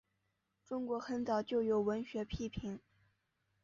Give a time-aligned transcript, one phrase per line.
[0.65, 2.79] 中国很早就有文学批评。